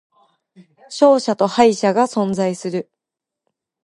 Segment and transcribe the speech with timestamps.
[0.89, 2.89] 勝者と敗者が存在する